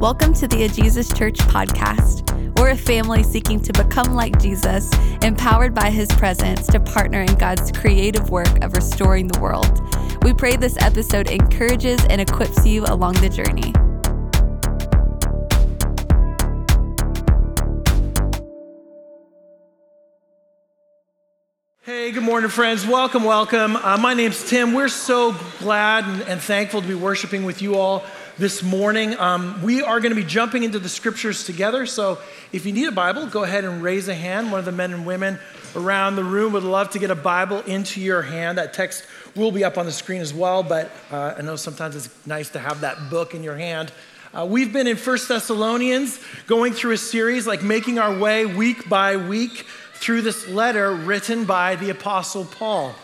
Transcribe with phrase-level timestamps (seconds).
[0.00, 2.22] Welcome to the A Jesus Church podcast.
[2.56, 4.88] We're a family seeking to become like Jesus,
[5.24, 9.82] empowered by his presence to partner in God's creative work of restoring the world.
[10.22, 13.74] We pray this episode encourages and equips you along the journey.
[21.82, 22.86] Hey, good morning, friends.
[22.86, 23.74] Welcome, welcome.
[23.74, 24.74] Uh, my name's Tim.
[24.74, 28.04] We're so glad and, and, thankful to be worshiping with you all
[28.38, 29.18] this morning.
[29.18, 31.86] Um, we are going to be jumping into the scriptures together.
[31.86, 32.18] So
[32.52, 34.52] if you need a Bible, go ahead and raise a hand.
[34.52, 35.40] One of the men and women
[35.74, 38.58] around the room would love to get a Bible into your hand.
[38.58, 41.96] That text will be up on the screen as well, but uh, I know sometimes
[41.96, 43.92] it's nice to have that book in your hand.
[44.32, 48.88] Uh, we've been in First Thessalonians going through a series, like making our way week
[48.88, 49.64] by week
[49.94, 52.94] through this letter written by the Apostle Paul.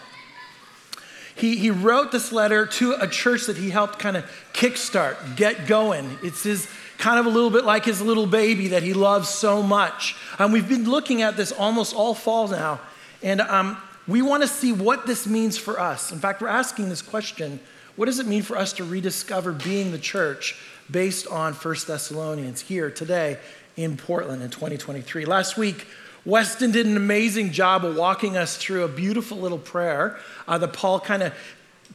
[1.36, 5.66] He, he wrote this letter to a church that he helped kind of kickstart, get
[5.66, 6.18] going.
[6.22, 6.68] It's his
[6.98, 10.16] kind of a little bit like his little baby that he loves so much.
[10.32, 12.80] And um, we've been looking at this almost all fall now,
[13.22, 13.76] and um,
[14.06, 16.12] we want to see what this means for us.
[16.12, 17.60] In fact, we're asking this question
[17.96, 20.56] what does it mean for us to rediscover being the church
[20.90, 23.38] based on First Thessalonians here today
[23.76, 25.24] in Portland in 2023?
[25.24, 25.86] Last week,
[26.24, 30.72] Weston did an amazing job of walking us through a beautiful little prayer uh, that
[30.72, 31.34] Paul kind of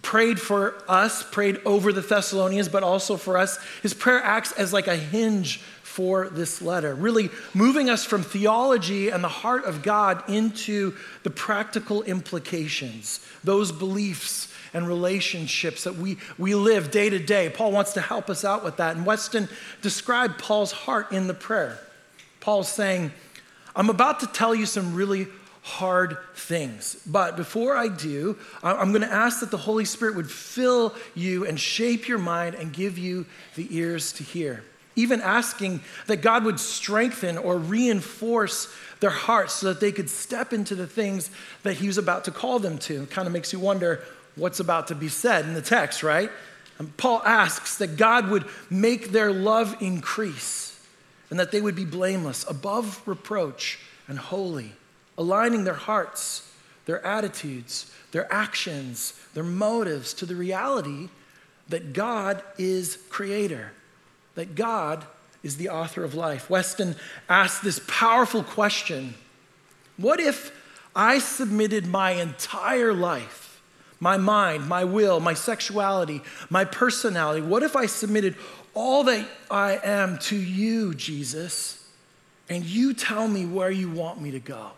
[0.01, 3.59] prayed for us, prayed over the Thessalonians, but also for us.
[3.81, 9.09] His prayer acts as like a hinge for this letter, really moving us from theology
[9.09, 16.17] and the heart of God into the practical implications, those beliefs and relationships that we,
[16.37, 17.49] we live day to day.
[17.49, 18.95] Paul wants to help us out with that.
[18.95, 19.49] And Weston
[19.81, 21.79] described Paul's heart in the prayer.
[22.39, 23.11] Paul's saying,
[23.79, 25.27] I'm about to tell you some really
[25.61, 27.01] hard things.
[27.07, 31.45] But before I do, I'm going to ask that the Holy Spirit would fill you
[31.45, 33.25] and shape your mind and give you
[33.55, 34.65] the ears to hear.
[34.97, 38.67] Even asking that God would strengthen or reinforce
[38.99, 41.31] their hearts so that they could step into the things
[41.63, 43.03] that He was about to call them to.
[43.03, 44.03] It kind of makes you wonder
[44.35, 46.29] what's about to be said in the text, right?
[46.79, 50.68] And Paul asks that God would make their love increase
[51.29, 54.73] and that they would be blameless, above reproach, and holy,
[55.17, 56.51] aligning their hearts,
[56.85, 61.09] their attitudes, their actions, their motives to the reality
[61.67, 63.71] that God is creator,
[64.35, 65.05] that God
[65.43, 66.49] is the author of life.
[66.49, 66.95] Weston
[67.29, 69.13] asked this powerful question
[69.97, 70.51] What if
[70.95, 73.48] I submitted my entire life,
[73.99, 77.41] my mind, my will, my sexuality, my personality?
[77.41, 78.35] What if I submitted
[78.73, 81.85] all that I am to you, Jesus,
[82.49, 84.71] and you tell me where you want me to go.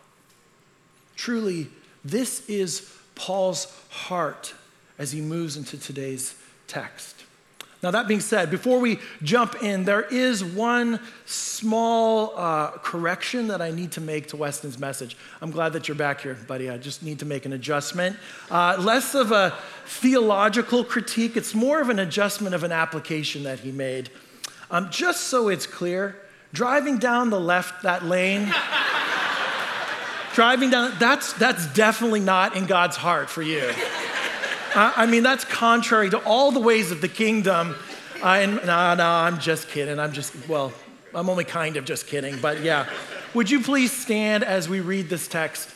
[1.15, 1.67] Truly,
[2.03, 4.53] this is Paul's heart
[4.97, 6.35] as he moves into today's
[6.67, 7.20] text.
[7.83, 13.59] Now, that being said, before we jump in, there is one small uh, correction that
[13.59, 15.17] I need to make to Weston's message.
[15.41, 16.69] I'm glad that you're back here, buddy.
[16.69, 18.17] I just need to make an adjustment.
[18.51, 23.59] Uh, less of a theological critique, it's more of an adjustment of an application that
[23.59, 24.11] he made.
[24.69, 26.15] Um, just so it's clear,
[26.53, 28.53] driving down the left, that lane,
[30.35, 33.71] driving down, that's, that's definitely not in God's heart for you.
[34.73, 37.75] I mean, that's contrary to all the ways of the kingdom.
[38.23, 39.99] and no, no, I'm just kidding.
[39.99, 40.71] I'm just, well,
[41.13, 42.89] I'm only kind of just kidding, but yeah.
[43.33, 45.69] Would you please stand as we read this text?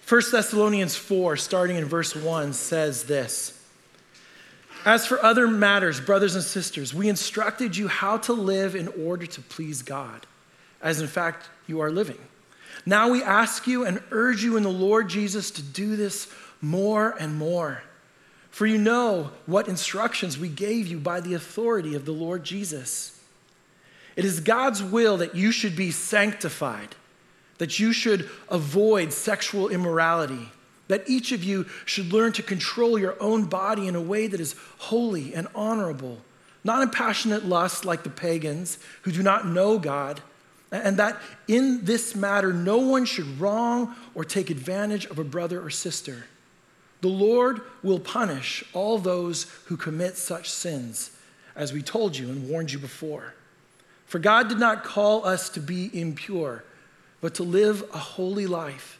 [0.00, 3.64] First Thessalonians 4, starting in verse 1, says this
[4.84, 9.24] As for other matters, brothers and sisters, we instructed you how to live in order
[9.24, 10.26] to please God,
[10.82, 12.18] as in fact you are living.
[12.84, 16.28] Now we ask you and urge you in the Lord Jesus to do this
[16.60, 17.82] more and more.
[18.50, 23.18] For you know what instructions we gave you by the authority of the Lord Jesus.
[24.14, 26.94] It is God's will that you should be sanctified,
[27.58, 30.50] that you should avoid sexual immorality,
[30.88, 34.40] that each of you should learn to control your own body in a way that
[34.40, 36.18] is holy and honorable,
[36.62, 40.20] not in passionate lust like the pagans who do not know God
[40.72, 45.62] and that in this matter, no one should wrong or take advantage of a brother
[45.62, 46.24] or sister.
[47.02, 51.10] The Lord will punish all those who commit such sins,
[51.54, 53.34] as we told you and warned you before.
[54.06, 56.64] For God did not call us to be impure,
[57.20, 58.98] but to live a holy life.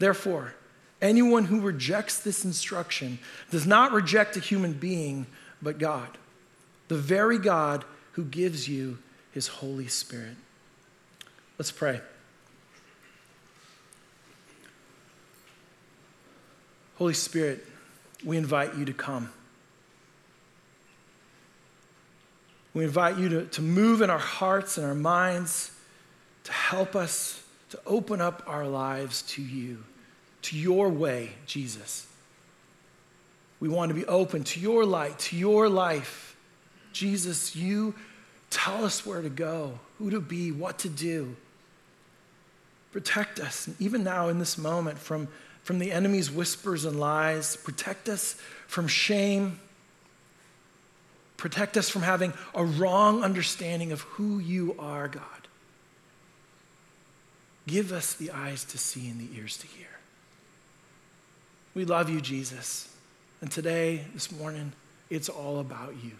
[0.00, 0.54] Therefore,
[1.00, 3.20] anyone who rejects this instruction
[3.50, 5.26] does not reject a human being,
[5.62, 6.18] but God,
[6.88, 8.98] the very God who gives you
[9.32, 10.36] his Holy Spirit.
[11.58, 12.00] Let's pray.
[16.96, 17.64] Holy Spirit,
[18.24, 19.30] we invite you to come.
[22.72, 25.70] We invite you to, to move in our hearts and our minds,
[26.44, 27.40] to help us
[27.70, 29.84] to open up our lives to you,
[30.42, 32.06] to your way, Jesus.
[33.60, 36.36] We want to be open to your light, to your life.
[36.92, 37.94] Jesus, you
[38.50, 41.36] tell us where to go, who to be, what to do.
[42.94, 45.26] Protect us, even now in this moment, from,
[45.64, 47.56] from the enemy's whispers and lies.
[47.56, 48.34] Protect us
[48.68, 49.58] from shame.
[51.36, 55.24] Protect us from having a wrong understanding of who you are, God.
[57.66, 59.88] Give us the eyes to see and the ears to hear.
[61.74, 62.94] We love you, Jesus.
[63.40, 64.72] And today, this morning,
[65.10, 66.12] it's all about you.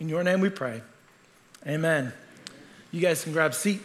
[0.00, 0.82] In your name we pray.
[1.64, 2.12] Amen.
[2.90, 3.80] You guys can grab a seat.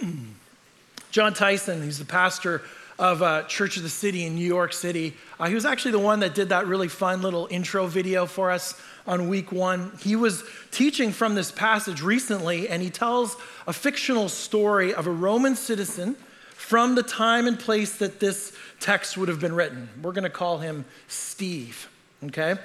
[1.10, 2.62] Jon Tyson, he's the pastor
[2.98, 5.14] of uh, Church of the City in New York City.
[5.38, 8.50] Uh, he was actually the one that did that really fun little intro video for
[8.50, 9.92] us on week one.
[10.00, 13.36] He was teaching from this passage recently, and he tells
[13.66, 16.14] a fictional story of a Roman citizen
[16.54, 19.88] from the time and place that this text would have been written.
[20.02, 21.88] We're going to call him Steve,
[22.24, 22.56] okay?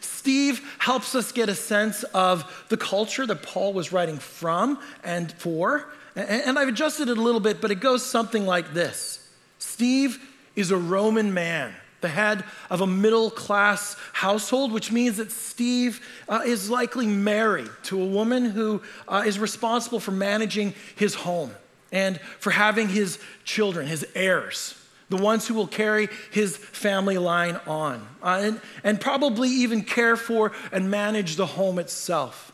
[0.00, 5.30] Steve helps us get a sense of the culture that Paul was writing from and
[5.32, 5.86] for.
[6.16, 9.28] And I've adjusted it a little bit, but it goes something like this
[9.58, 10.18] Steve
[10.54, 16.06] is a Roman man, the head of a middle class household, which means that Steve
[16.28, 21.50] uh, is likely married to a woman who uh, is responsible for managing his home
[21.90, 24.74] and for having his children, his heirs,
[25.08, 30.16] the ones who will carry his family line on, uh, and, and probably even care
[30.16, 32.52] for and manage the home itself.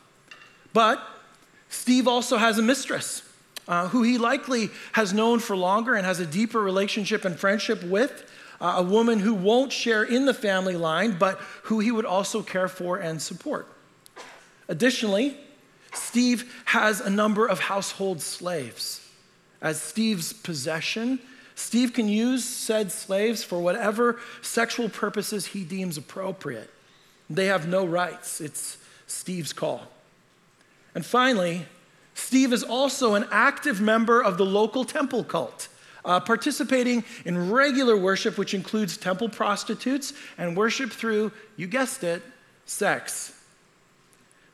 [0.73, 1.03] But
[1.69, 3.23] Steve also has a mistress
[3.69, 7.83] uh, who he likely has known for longer and has a deeper relationship and friendship
[7.85, 8.31] with,
[8.61, 12.43] uh, a woman who won't share in the family line, but who he would also
[12.43, 13.67] care for and support.
[14.69, 15.37] Additionally,
[15.93, 19.07] Steve has a number of household slaves.
[19.61, 21.19] As Steve's possession,
[21.55, 26.71] Steve can use said slaves for whatever sexual purposes he deems appropriate.
[27.29, 29.89] They have no rights, it's Steve's call.
[30.95, 31.67] And finally,
[32.21, 35.69] Steve is also an active member of the local temple cult,
[36.05, 42.23] uh, participating in regular worship, which includes temple prostitutes and worship through, you guessed it,
[42.67, 43.33] sex.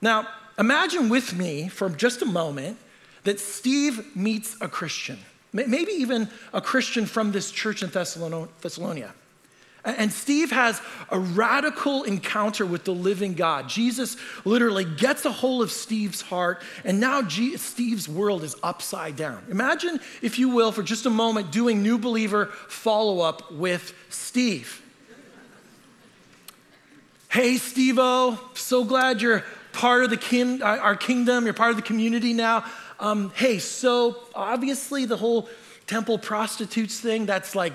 [0.01, 0.29] Now,
[0.59, 2.79] imagine with me for just a moment
[3.25, 5.19] that Steve meets a Christian,
[5.53, 9.13] maybe even a Christian from this church in Thessalonica.
[9.87, 13.69] And Steve has a radical encounter with the living God.
[13.69, 19.15] Jesus literally gets a hold of Steve's heart, and now G- Steve's world is upside
[19.15, 19.45] down.
[19.49, 24.83] Imagine, if you will, for just a moment, doing new believer follow up with Steve.
[27.29, 31.71] Hey, Steve O, so glad you're part of the kin- uh, our kingdom, you're part
[31.71, 32.65] of the community now.
[32.99, 35.49] Um, hey, so obviously the whole
[35.87, 37.75] temple prostitutes thing, that's like,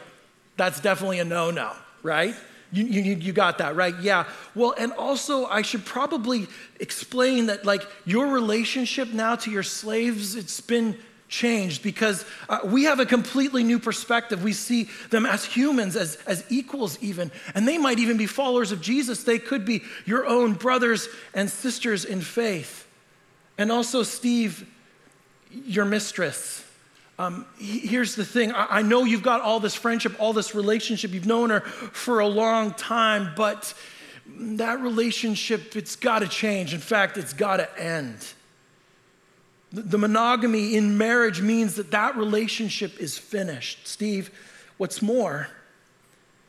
[0.58, 1.72] that's definitely a no no
[2.04, 2.36] right?
[2.72, 3.96] You, you, you got that, right?
[4.00, 4.26] Yeah.
[4.56, 6.48] Well, and also, I should probably
[6.80, 10.98] explain that, like, your relationship now to your slaves, it's been
[11.28, 14.44] changed because uh, we have a completely new perspective.
[14.44, 17.32] We see them as humans, as, as equals, even.
[17.56, 19.24] And they might even be followers of Jesus.
[19.24, 22.88] They could be your own brothers and sisters in faith.
[23.58, 24.66] And also, Steve,
[25.52, 26.66] your mistress.
[27.22, 31.12] Um, here's the thing I, I know you've got all this friendship, all this relationship,
[31.12, 33.76] you've known her for a long time, but
[34.26, 36.74] that relationship, it's got to change.
[36.74, 38.18] In fact, it's got to end.
[39.72, 43.86] The, the monogamy in marriage means that that relationship is finished.
[43.86, 44.32] Steve,
[44.78, 45.48] what's more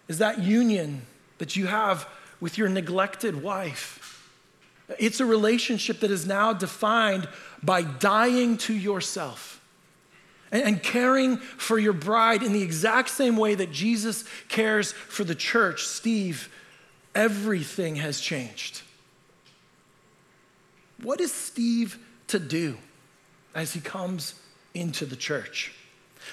[0.09, 1.03] is that union
[1.37, 2.09] that you have
[2.41, 4.27] with your neglected wife.
[4.99, 7.29] It's a relationship that is now defined
[7.63, 9.59] by dying to yourself
[10.53, 15.35] and, caring for your bride in the exact same way that Jesus cares for the
[15.35, 16.49] church, Steve,
[17.15, 18.83] everything has changed.
[21.03, 22.77] What is Steve to do
[23.55, 24.35] as he comes
[24.75, 25.73] into the church?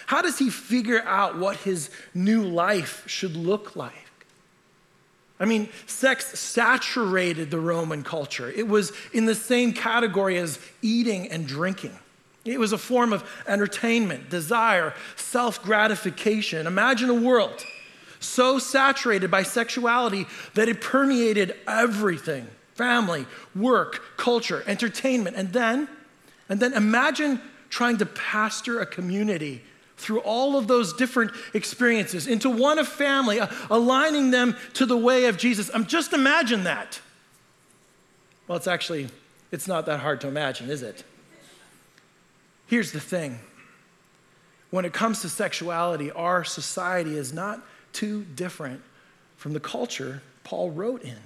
[0.05, 3.93] How does he figure out what his new life should look like?
[5.39, 8.51] I mean, sex saturated the Roman culture.
[8.51, 11.97] It was in the same category as eating and drinking.
[12.45, 16.67] It was a form of entertainment, desire, self gratification.
[16.67, 17.65] Imagine a world
[18.19, 23.25] so saturated by sexuality that it permeated everything family,
[23.57, 25.35] work, culture, entertainment.
[25.35, 25.89] And then,
[26.47, 29.61] and then imagine trying to pastor a community
[29.97, 35.25] through all of those different experiences into one of family, aligning them to the way
[35.25, 35.69] of Jesus.
[35.73, 37.01] I'm just imagine that.
[38.47, 39.09] Well, it's actually,
[39.51, 41.03] it's not that hard to imagine, is it?
[42.69, 43.39] Here's the thing.
[44.69, 48.83] When it comes to sexuality, our society is not too different
[49.37, 51.17] from the culture Paul wrote in.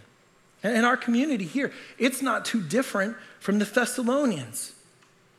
[0.63, 4.71] And our community here, it's not too different from the Thessalonians.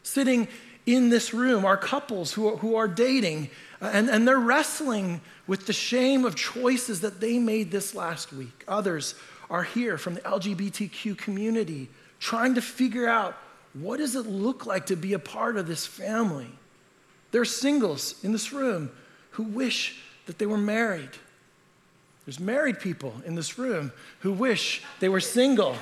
[0.02, 0.46] Sitting
[0.84, 3.48] in this room are couples who are, who are dating,
[3.80, 8.30] uh, and, and they're wrestling with the shame of choices that they made this last
[8.30, 8.62] week.
[8.68, 9.14] Others
[9.48, 11.88] are here from the LGBTQ community
[12.20, 13.38] trying to figure out
[13.74, 16.48] what does it look like to be a part of this family.
[17.32, 18.92] There are singles in this room
[19.32, 21.10] who wish that they were married.
[22.24, 25.76] There's married people in this room who wish they were single.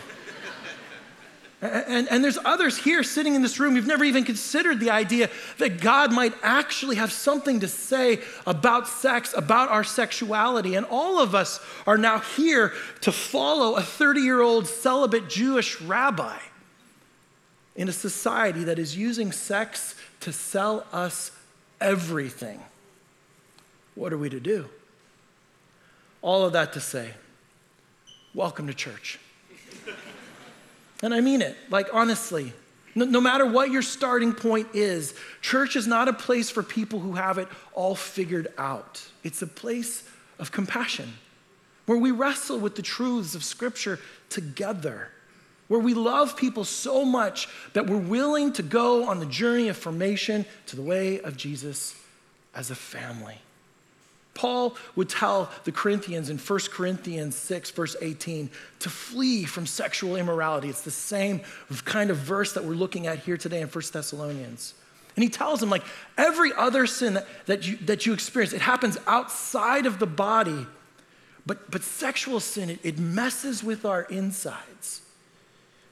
[1.61, 5.31] And, and, there's others here sitting in this room who've never even considered the idea
[5.59, 8.19] that God might actually have something to say
[8.49, 10.75] about sex, about our sexuality.
[10.75, 12.73] And all of us are now here
[13.03, 16.37] to follow a 30 year old celibate Jewish rabbi
[17.75, 21.33] in a society that is using sex to sell us
[21.81, 22.61] everything.
[23.95, 24.69] What are we to do?
[26.21, 27.15] All of that to say,
[28.35, 29.19] welcome to church.
[31.03, 32.53] And I mean it, like honestly.
[32.95, 37.01] No, no, matter what your starting point is, church is not a place for people
[37.01, 39.03] who have it all figured out.
[39.25, 40.07] It's a place
[40.39, 41.15] of compassion
[41.87, 43.99] where we wrestle with the truths of Scripture
[44.29, 45.11] together,
[45.73, 49.77] where we love people so much that we're willing to go on the journey of
[49.79, 51.99] formation to the way of Jesus
[52.55, 53.37] as a family.
[54.35, 58.51] Paul would tell the Corinthians in 1 Corinthians 6, verse 18,
[58.81, 60.69] to flee from sexual immorality.
[60.69, 61.41] It's the same
[61.87, 64.75] kind of verse that we're looking at here today in 1 Thessalonians.
[65.17, 65.85] And he tells them, like,
[66.19, 70.67] every other sin that, that, you, that you experience, it happens outside of the body.
[71.47, 75.01] But, but sexual sin, it, it messes with our insides.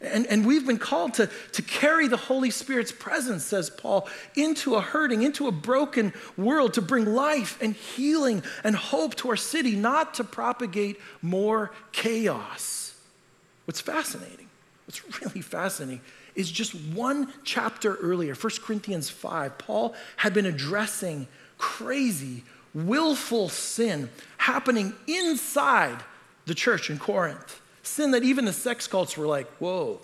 [0.03, 4.75] And, and we've been called to, to carry the Holy Spirit's presence, says Paul, into
[4.77, 9.37] a hurting, into a broken world, to bring life and healing and hope to our
[9.37, 12.95] city, not to propagate more chaos.
[13.67, 14.49] What's fascinating,
[14.87, 16.01] what's really fascinating,
[16.35, 21.29] is just one chapter earlier, 1 Corinthians 5, Paul had been addressing
[21.59, 22.43] crazy,
[22.73, 25.99] willful sin happening inside
[26.47, 27.60] the church in Corinth.
[27.83, 30.01] Sin that even the sex cults were like, whoa.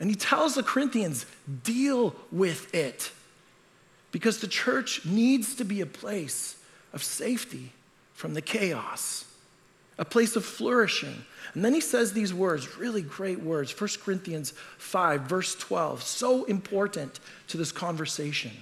[0.00, 1.26] And he tells the Corinthians,
[1.64, 3.10] deal with it.
[4.10, 6.56] Because the church needs to be a place
[6.92, 7.72] of safety
[8.14, 9.26] from the chaos,
[9.98, 11.24] a place of flourishing.
[11.54, 13.78] And then he says these words, really great words.
[13.78, 18.52] 1 Corinthians 5, verse 12, so important to this conversation.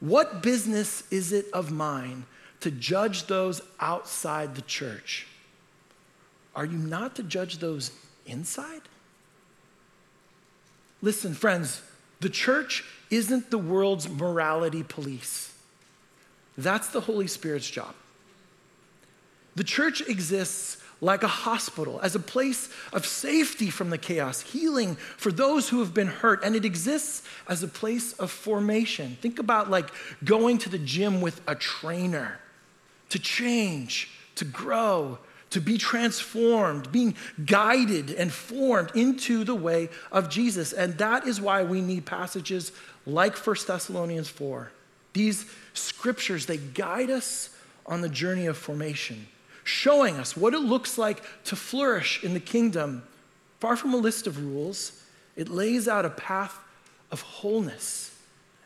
[0.00, 2.26] What business is it of mine
[2.60, 5.26] to judge those outside the church?
[6.54, 7.92] Are you not to judge those
[8.26, 8.82] inside?
[11.00, 11.82] Listen, friends,
[12.20, 15.54] the church isn't the world's morality police.
[16.56, 17.94] That's the Holy Spirit's job.
[19.56, 24.94] The church exists like a hospital, as a place of safety from the chaos, healing
[24.94, 29.16] for those who have been hurt, and it exists as a place of formation.
[29.20, 29.90] Think about like
[30.22, 32.38] going to the gym with a trainer
[33.08, 35.18] to change, to grow,
[35.52, 40.72] to be transformed, being guided and formed into the way of Jesus.
[40.72, 42.72] And that is why we need passages
[43.06, 44.70] like 1 Thessalonians 4.
[45.12, 45.44] These
[45.74, 47.50] scriptures, they guide us
[47.84, 49.26] on the journey of formation,
[49.62, 53.02] showing us what it looks like to flourish in the kingdom.
[53.60, 55.02] Far from a list of rules,
[55.36, 56.58] it lays out a path
[57.10, 58.18] of wholeness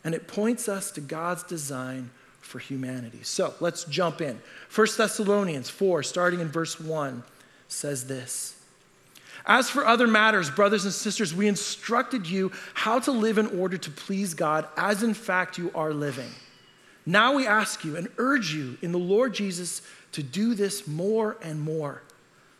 [0.04, 2.10] and it points us to God's design
[2.46, 3.20] for humanity.
[3.22, 4.40] So let's jump in.
[4.74, 7.22] 1 Thessalonians 4, starting in verse 1,
[7.68, 8.56] says this
[9.44, 13.76] As for other matters, brothers and sisters, we instructed you how to live in order
[13.76, 16.30] to please God, as in fact you are living.
[17.04, 21.36] Now we ask you and urge you in the Lord Jesus to do this more
[21.42, 22.02] and more.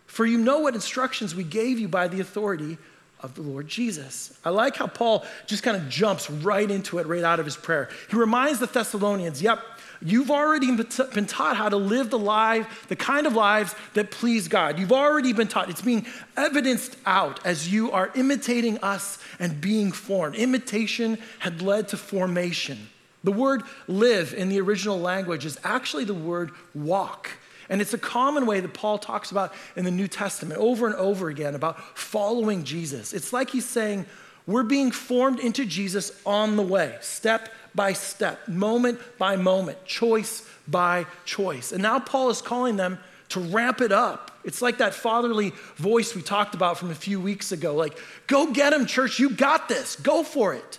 [0.06, 2.78] For you know what instructions we gave you by the authority
[3.20, 4.36] of the Lord Jesus.
[4.44, 7.56] I like how Paul just kind of jumps right into it right out of his
[7.56, 7.88] prayer.
[8.10, 9.60] He reminds the Thessalonians, yep,
[10.02, 14.48] You've already been taught how to live the life, the kind of lives that please
[14.48, 14.78] God.
[14.78, 15.70] You've already been taught.
[15.70, 16.06] It's being
[16.36, 20.36] evidenced out as you are imitating us and being formed.
[20.36, 22.90] Imitation had led to formation.
[23.24, 27.30] The word live in the original language is actually the word walk.
[27.68, 30.94] And it's a common way that Paul talks about in the New Testament over and
[30.96, 33.12] over again about following Jesus.
[33.12, 34.06] It's like he's saying,
[34.46, 40.48] We're being formed into Jesus on the way, step by step, moment by moment, choice
[40.68, 41.72] by choice.
[41.72, 42.98] And now Paul is calling them
[43.30, 44.30] to ramp it up.
[44.44, 48.52] It's like that fatherly voice we talked about from a few weeks ago like, go
[48.52, 50.78] get him, church, you got this, go for it.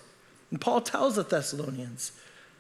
[0.50, 2.14] And Paul tells the Thessalonians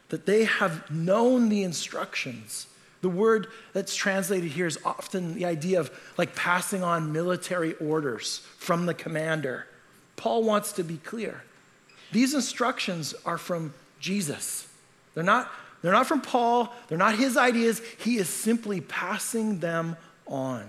[0.09, 2.67] that they have known the instructions.
[3.01, 8.39] The word that's translated here is often the idea of like passing on military orders
[8.57, 9.67] from the commander.
[10.15, 11.43] Paul wants to be clear.
[12.11, 14.67] These instructions are from Jesus.
[15.13, 15.51] They're not,
[15.81, 17.81] they're not from Paul, they're not his ideas.
[17.99, 20.63] He is simply passing them on.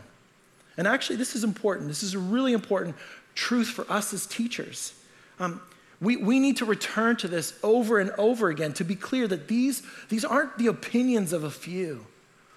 [0.76, 1.88] And actually, this is important.
[1.88, 2.97] This is a really important
[3.35, 4.94] truth for us as teachers.
[5.40, 5.61] Um,
[6.00, 9.49] we, we need to return to this over and over again to be clear that
[9.49, 12.06] these, these aren't the opinions of a few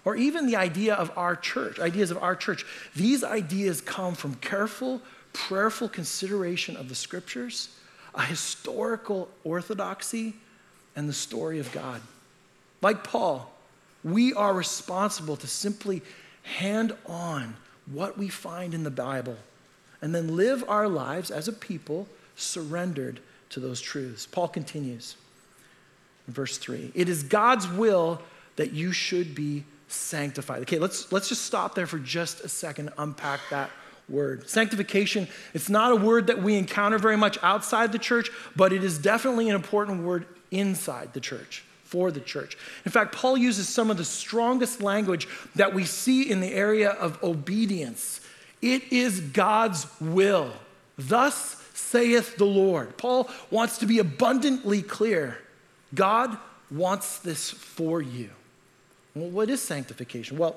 [0.03, 2.65] or even the idea of our church, ideas of our church.
[2.95, 5.01] These ideas come from careful,
[5.33, 7.69] prayerful consideration of the scriptures,
[8.15, 10.33] a historical orthodoxy,
[10.95, 12.01] and the story of God.
[12.81, 13.51] Like Paul,
[14.03, 16.01] we are responsible to simply
[16.43, 17.55] hand on
[17.85, 19.37] what we find in the Bible
[20.01, 24.25] and then live our lives as a people surrendered to those truths.
[24.25, 25.15] Paul continues
[26.27, 28.21] in verse 3 It is God's will
[28.55, 30.61] that you should be sanctified.
[30.63, 33.69] Okay, let's, let's just stop there for just a second, unpack that
[34.09, 34.49] word.
[34.49, 38.83] Sanctification, it's not a word that we encounter very much outside the church, but it
[38.83, 42.57] is definitely an important word inside the church, for the church.
[42.85, 46.89] In fact, Paul uses some of the strongest language that we see in the area
[46.89, 48.21] of obedience.
[48.61, 50.51] It is God's will.
[50.97, 52.97] Thus saith the Lord.
[52.97, 55.37] Paul wants to be abundantly clear.
[55.95, 56.37] God
[56.69, 58.29] wants this for you.
[59.15, 60.37] Well, what is sanctification?
[60.37, 60.55] Well,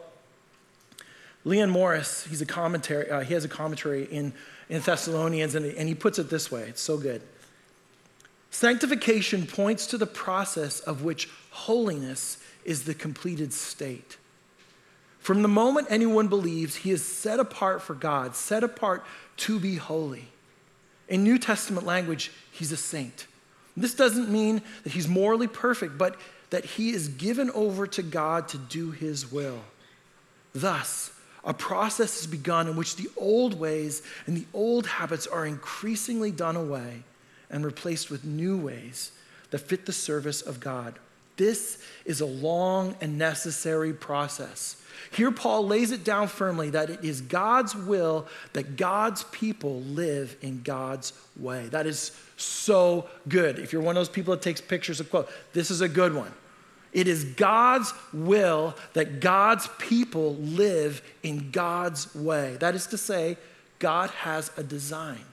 [1.44, 4.32] Leon Morris, he's a commentary, uh, he has a commentary in,
[4.68, 7.22] in Thessalonians, and, and he puts it this way it's so good.
[8.50, 14.16] Sanctification points to the process of which holiness is the completed state.
[15.18, 19.04] From the moment anyone believes, he is set apart for God, set apart
[19.38, 20.28] to be holy.
[21.08, 23.26] In New Testament language, he's a saint.
[23.76, 26.16] This doesn't mean that he's morally perfect, but
[26.54, 29.58] that he is given over to God to do his will.
[30.54, 31.10] Thus,
[31.42, 36.30] a process has begun in which the old ways and the old habits are increasingly
[36.30, 37.02] done away
[37.50, 39.10] and replaced with new ways
[39.50, 40.94] that fit the service of God.
[41.36, 44.80] This is a long and necessary process.
[45.10, 50.36] Here, Paul lays it down firmly that it is God's will that God's people live
[50.40, 51.66] in God's way.
[51.66, 53.58] That is so good.
[53.58, 56.14] If you're one of those people that takes pictures of quote, this is a good
[56.14, 56.30] one.
[56.94, 62.56] It is God's will that God's people live in God's way.
[62.60, 63.36] That is to say,
[63.80, 65.24] God has a design,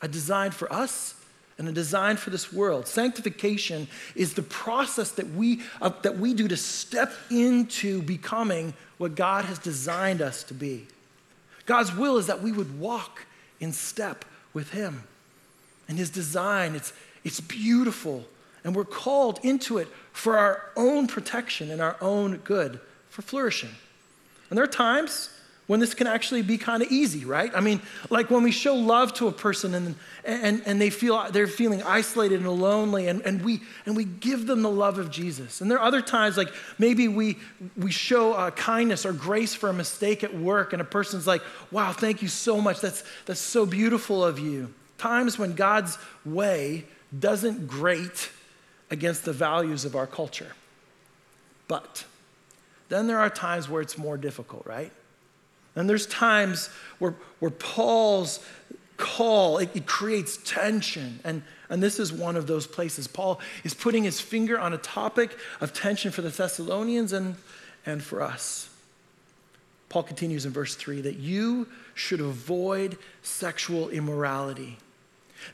[0.00, 1.14] a design for us
[1.58, 2.88] and a design for this world.
[2.88, 9.14] Sanctification is the process that we, uh, that we do to step into becoming what
[9.14, 10.86] God has designed us to be.
[11.66, 13.26] God's will is that we would walk
[13.60, 15.04] in step with Him.
[15.86, 18.24] And His design, it's, it's beautiful
[18.64, 23.70] and we're called into it for our own protection and our own good, for flourishing.
[24.50, 25.30] And there are times
[25.68, 27.50] when this can actually be kind of easy, right?
[27.54, 29.94] I mean, like when we show love to a person and,
[30.24, 34.46] and, and they feel they're feeling isolated and lonely, and, and, we, and we give
[34.46, 35.60] them the love of Jesus.
[35.60, 37.38] And there are other times, like maybe we,
[37.76, 41.42] we show uh, kindness or grace for a mistake at work, and a person's like,
[41.70, 42.80] wow, thank you so much.
[42.80, 44.74] That's, that's so beautiful of you.
[44.98, 46.84] Times when God's way
[47.18, 48.30] doesn't grate
[48.92, 50.52] against the values of our culture.
[51.66, 52.04] But
[52.90, 54.92] then there are times where it's more difficult, right?
[55.74, 58.44] And there's times where, where Paul's
[58.98, 61.20] call, it, it, creates tension.
[61.24, 63.08] And, and this is one of those places.
[63.08, 67.36] Paul is putting his finger on a topic of tension for the Thessalonians and,
[67.86, 68.68] and for us.
[69.88, 74.76] Paul continues in verse 3 that you should avoid sexual immorality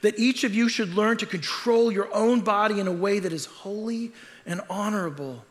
[0.01, 3.33] that each of you should learn to control your own body in a way that
[3.33, 4.13] is holy
[4.47, 5.45] and honorable,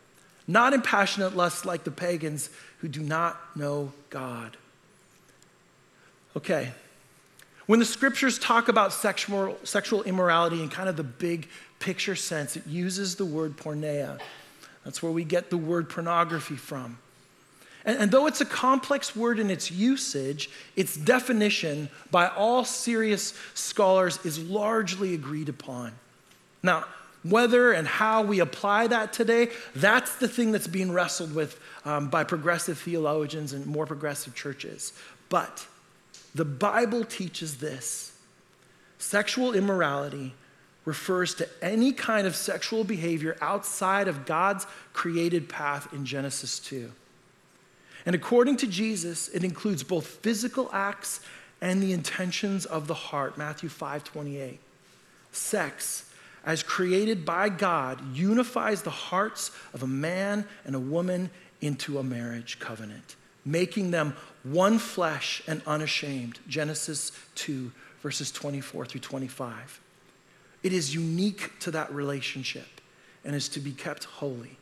[0.46, 4.56] not in passionate lust like the pagans who do not know God.
[6.36, 6.72] Okay,
[7.66, 11.48] when the scriptures talk about sexual, sexual immorality in kind of the big
[11.80, 14.18] picture sense, it uses the word porneia.
[14.84, 16.98] That's where we get the word pornography from.
[17.88, 23.32] And, and, though it's a complex word in its usage, its definition by all serious
[23.54, 25.92] scholars is largely agreed upon.
[26.62, 26.84] Now,
[27.22, 32.10] whether and how we apply that today, that's the thing that's being wrestled with um,
[32.10, 34.92] by progressive theologians and more progressive churches.
[35.30, 35.66] But
[36.34, 38.12] the Bible teaches this
[38.98, 40.34] Sexual immorality
[40.84, 46.90] refers to any kind of sexual behavior outside of God's created path in Genesis 2.
[48.08, 51.20] And according to Jesus, it includes both physical acts
[51.60, 54.58] and the intentions of the heart, Matthew 5 28.
[55.30, 56.10] Sex,
[56.42, 61.28] as created by God, unifies the hearts of a man and a woman
[61.60, 66.38] into a marriage covenant, making them one flesh and unashamed.
[66.48, 69.82] Genesis 2, verses 24 through 25.
[70.62, 72.80] It is unique to that relationship
[73.22, 74.56] and is to be kept holy.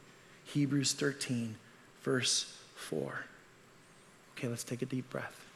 [0.46, 1.54] Hebrews 13,
[2.02, 3.26] verse 4.
[4.36, 5.46] Okay, let's take a deep breath.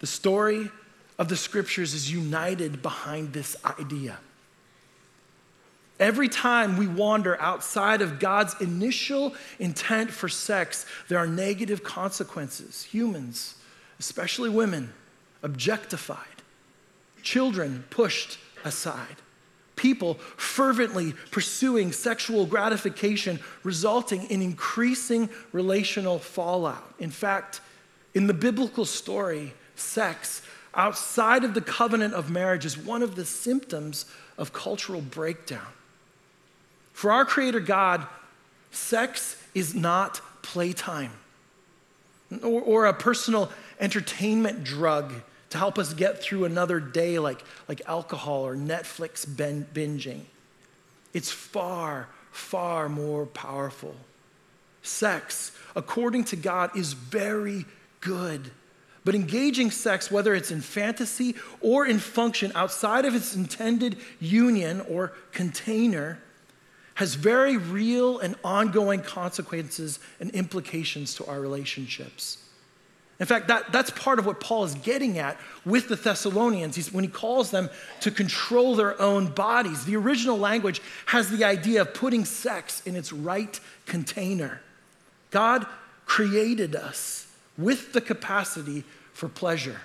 [0.00, 0.70] The story
[1.18, 4.18] of the scriptures is united behind this idea.
[6.00, 12.82] Every time we wander outside of God's initial intent for sex, there are negative consequences.
[12.84, 13.54] Humans,
[14.00, 14.92] especially women,
[15.44, 16.18] objectified,
[17.22, 19.21] children pushed aside,
[19.82, 26.94] people fervently pursuing sexual gratification, resulting in increasing relational fallout.
[27.00, 27.60] In fact,
[28.14, 30.42] in the biblical story, sex
[30.74, 34.06] outside of the covenant of marriage is one of the symptoms
[34.38, 35.66] of cultural breakdown.
[36.92, 38.06] For our Creator God,
[38.70, 41.12] sex is not playtime
[42.42, 45.12] or, or a personal entertainment drug
[45.52, 50.22] to help us get through another day like, like alcohol or Netflix ben- binging.
[51.12, 53.94] It's far, far more powerful.
[54.82, 57.66] Sex, according to God, is very
[58.00, 58.50] good.
[59.04, 64.80] But engaging sex, whether it's in fantasy or in function outside of its intended union
[64.88, 66.18] or container,
[66.94, 72.41] has very real and ongoing consequences and implications to our relationships.
[73.22, 76.92] In fact, that, that's part of what Paul is getting at with the Thessalonians He's,
[76.92, 79.84] when he calls them to control their own bodies.
[79.84, 84.60] The original language has the idea of putting sex in its right container.
[85.30, 85.68] God
[86.04, 88.82] created us with the capacity
[89.12, 89.82] for pleasure,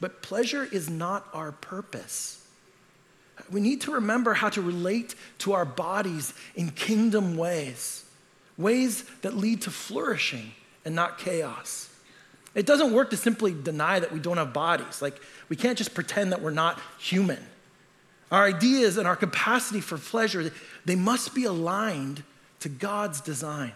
[0.00, 2.46] but pleasure is not our purpose.
[3.50, 8.06] We need to remember how to relate to our bodies in kingdom ways,
[8.56, 10.52] ways that lead to flourishing
[10.86, 11.87] and not chaos.
[12.58, 15.00] It doesn't work to simply deny that we don't have bodies.
[15.00, 17.38] Like, we can't just pretend that we're not human.
[18.32, 20.50] Our ideas and our capacity for pleasure,
[20.84, 22.24] they must be aligned
[22.58, 23.74] to God's design.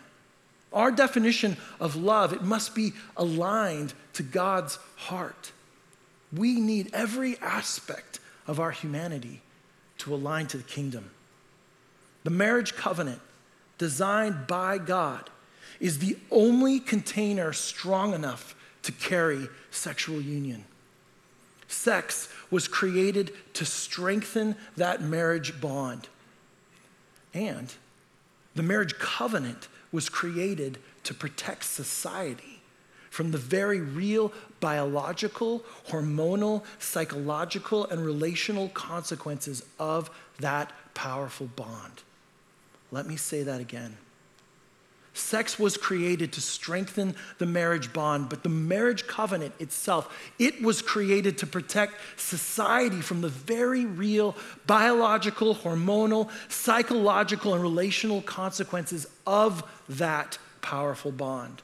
[0.72, 5.52] Our definition of love, it must be aligned to God's heart.
[6.32, 8.18] We need every aspect
[8.48, 9.42] of our humanity
[9.98, 11.12] to align to the kingdom.
[12.24, 13.20] The marriage covenant,
[13.78, 15.30] designed by God,
[15.78, 20.64] is the only container strong enough to carry sexual union.
[21.68, 26.08] Sex was created to strengthen that marriage bond.
[27.32, 27.72] And
[28.54, 32.60] the marriage covenant was created to protect society
[33.10, 42.02] from the very real biological, hormonal, psychological, and relational consequences of that powerful bond.
[42.90, 43.96] Let me say that again.
[45.14, 50.80] Sex was created to strengthen the marriage bond, but the marriage covenant itself, it was
[50.80, 54.34] created to protect society from the very real
[54.66, 61.60] biological, hormonal, psychological, and relational consequences of that powerful bond.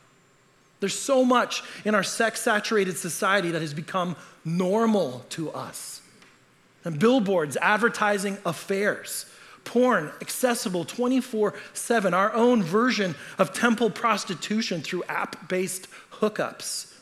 [0.80, 6.02] There's so much in our sex saturated society that has become normal to us.
[6.84, 9.26] And billboards advertising affairs,
[9.68, 16.94] porn accessible 24 7, our own version of temple prostitution through app based hookups.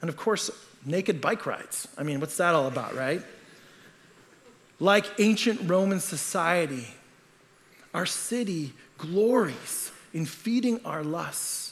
[0.00, 0.50] And of course,
[0.84, 1.86] naked bike rides.
[1.96, 3.22] I mean, what's that all about, right?
[4.80, 6.88] Like ancient Roman society,
[7.94, 11.69] our city glories in feeding our lusts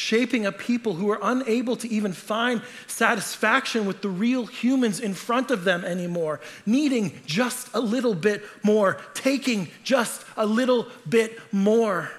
[0.00, 5.12] shaping a people who are unable to even find satisfaction with the real humans in
[5.12, 11.38] front of them anymore, needing just a little bit more, taking just a little bit
[11.52, 12.10] more.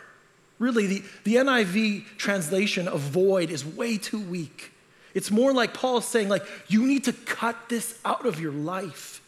[0.60, 4.72] Really, the, the NIV translation of void is way too weak.
[5.16, 9.21] It's more like Paul saying, like, you need to cut this out of your life.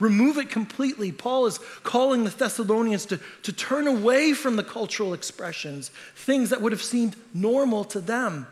[0.00, 1.12] Remove it completely.
[1.12, 6.62] Paul is calling the Thessalonians to, to turn away from the cultural expressions, things that
[6.62, 8.46] would have seemed normal to them.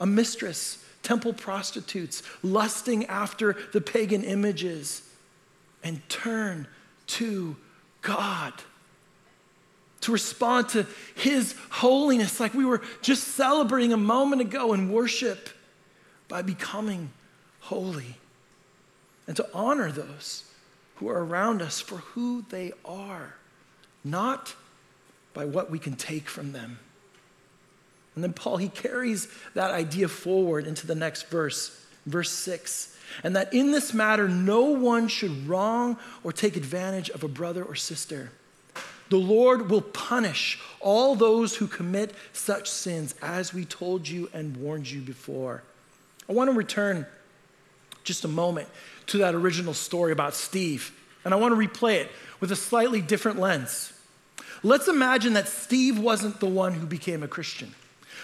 [0.00, 5.02] A mistress, temple prostitutes, lusting after the pagan images,
[5.82, 6.66] and turn
[7.06, 7.56] to
[8.02, 8.52] God.
[10.02, 15.50] To respond to His holiness, like we were just celebrating a moment ago in worship,
[16.28, 17.10] by becoming
[17.60, 18.16] holy.
[19.26, 20.49] and to honor those
[21.00, 23.34] who are around us for who they are,
[24.04, 24.54] not
[25.32, 26.78] by what we can take from them.
[28.14, 32.98] And then Paul, he carries that idea forward into the next verse, verse 6.
[33.24, 37.64] And that in this matter, no one should wrong or take advantage of a brother
[37.64, 38.30] or sister.
[39.08, 44.56] The Lord will punish all those who commit such sins, as we told you and
[44.58, 45.62] warned you before.
[46.28, 47.06] I want to return
[48.04, 48.68] just a moment
[49.10, 50.92] to that original story about Steve,
[51.24, 53.92] and I want to replay it with a slightly different lens.
[54.62, 57.74] Let's imagine that Steve wasn't the one who became a Christian.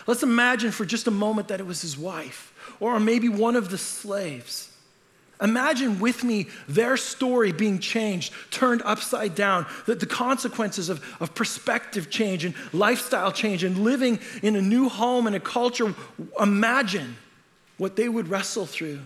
[0.06, 3.70] Let's imagine for just a moment that it was his wife, or maybe one of
[3.70, 4.70] the slaves.
[5.40, 11.34] Imagine with me their story being changed, turned upside down, that the consequences of, of
[11.34, 15.94] perspective change and lifestyle change and living in a new home and a culture.
[16.40, 17.16] Imagine
[17.76, 19.00] what they would wrestle through.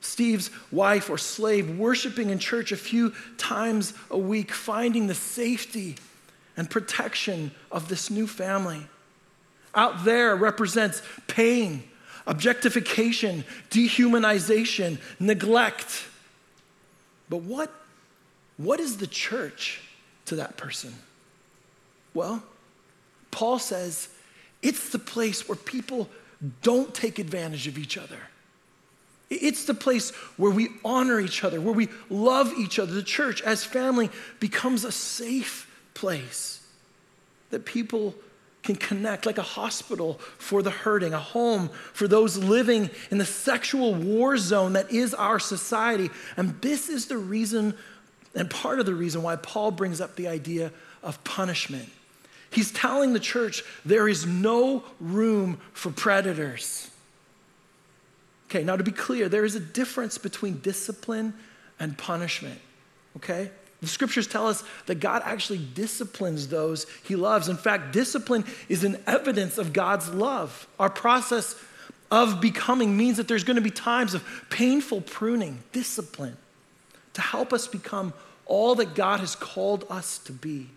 [0.00, 5.96] Steve's wife or slave worshiping in church a few times a week, finding the safety
[6.56, 8.86] and protection of this new family.
[9.74, 11.82] Out there represents pain
[12.28, 16.04] objectification, dehumanization, neglect.
[17.28, 17.72] But what,
[18.58, 19.80] what is the church
[20.26, 20.94] to that person?
[22.14, 22.42] Well,
[23.30, 24.10] Paul says
[24.62, 26.08] it's the place where people
[26.62, 28.18] don't take advantage of each other.
[29.30, 32.92] It's the place where we honor each other, where we love each other.
[32.92, 34.10] The church, as family,
[34.40, 36.66] becomes a safe place
[37.50, 38.14] that people
[38.62, 43.24] can connect like a hospital for the hurting, a home for those living in the
[43.24, 46.10] sexual war zone that is our society.
[46.36, 47.74] And this is the reason,
[48.34, 51.88] and part of the reason why Paul brings up the idea of punishment.
[52.50, 56.90] He's telling the church there is no room for predators.
[58.48, 61.34] Okay, now to be clear, there is a difference between discipline
[61.78, 62.60] and punishment.
[63.16, 63.50] Okay?
[63.80, 67.48] The scriptures tell us that God actually disciplines those he loves.
[67.48, 70.66] In fact, discipline is an evidence of God's love.
[70.80, 71.54] Our process
[72.10, 76.36] of becoming means that there's going to be times of painful pruning, discipline,
[77.12, 78.14] to help us become
[78.46, 80.70] all that God has called us to be.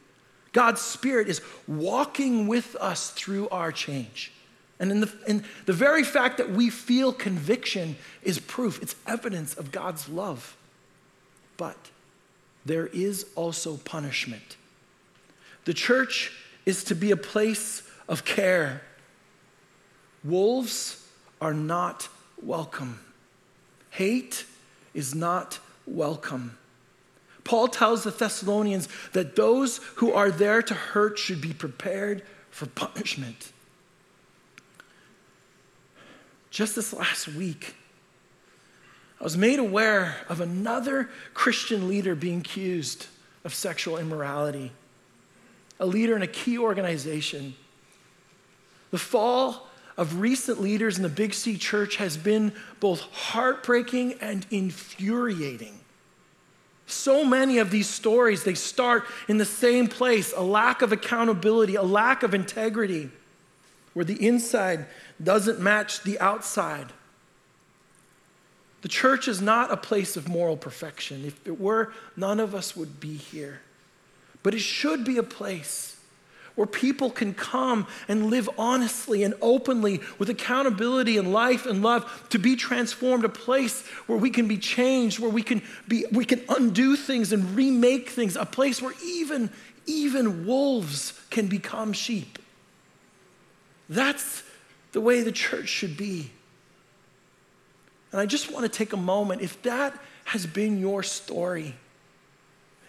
[0.52, 4.34] God's Spirit is walking with us through our change.
[4.82, 9.54] And in the, in the very fact that we feel conviction is proof, it's evidence
[9.54, 10.58] of God's love.
[11.56, 11.78] But
[12.66, 14.58] there is also punishment.
[15.66, 16.32] The church
[16.66, 18.82] is to be a place of care.
[20.24, 21.08] Wolves
[21.40, 22.10] are not
[22.42, 23.00] welcome.
[23.92, 24.46] Hate
[24.96, 26.58] is not welcome.
[27.44, 32.66] Paul tells the Thessalonians that those who are there to hurt should be prepared for
[32.66, 33.52] punishment.
[36.52, 37.76] Just this last week,
[39.20, 43.08] I was made aware of another Christian leader being accused
[43.46, 44.72] of sexual immorality,
[45.80, 47.56] a leader in a key organization.
[48.92, 54.46] The fall of recent leaders in the Big C church has been both heartbreaking and
[54.52, 55.80] infuriating.
[56.86, 61.76] So many of these stories, they start in the same place a lack of accountability,
[61.76, 63.10] a lack of integrity,
[63.94, 64.88] where the inside
[65.24, 66.92] doesn't match the outside.
[68.82, 71.24] The church is not a place of moral perfection.
[71.26, 73.62] If it were, none of us would be here.
[74.44, 75.98] But it should be a place
[76.56, 82.28] where people can come and live honestly and openly with accountability and life and love
[82.30, 86.26] to be transformed, a place where we can be changed, where we can be we
[86.26, 89.50] can undo things and remake things, a place where even
[89.86, 92.38] even wolves can become sheep.
[93.88, 94.44] That's
[94.92, 96.32] the way the church should be.
[98.12, 101.76] And I just want to take a moment, if that has been your story,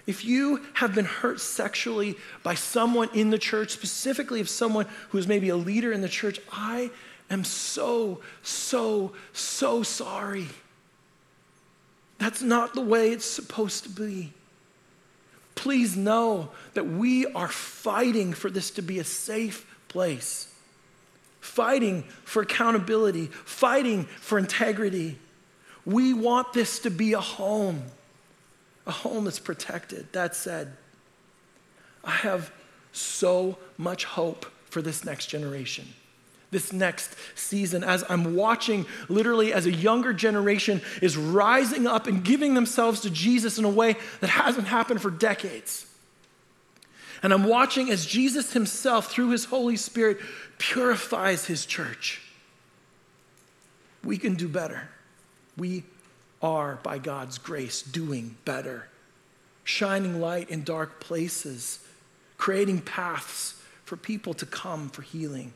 [0.06, 5.18] if you have been hurt sexually by someone in the church, specifically if someone who
[5.18, 6.90] is maybe a leader in the church, I
[7.30, 10.48] am so, so, so sorry.
[12.18, 14.32] That's not the way it's supposed to be.
[15.54, 20.51] Please know that we are fighting for this to be a safe place
[21.42, 25.18] fighting for accountability, fighting for integrity.
[25.85, 27.83] We want this to be a home,
[28.87, 30.11] a home that's protected.
[30.12, 30.72] That said,
[32.05, 32.52] I have
[32.92, 35.88] so much hope for this next generation.
[36.52, 42.22] This next season, as I'm watching literally as a younger generation is rising up and
[42.22, 45.87] giving themselves to Jesus in a way that hasn't happened for decades.
[47.22, 50.18] And I'm watching as Jesus himself, through his Holy Spirit,
[50.58, 52.20] purifies his church.
[54.02, 54.88] We can do better.
[55.56, 55.85] We
[56.42, 58.88] are, by God's grace, doing better,
[59.62, 61.78] shining light in dark places,
[62.37, 65.52] creating paths for people to come for healing.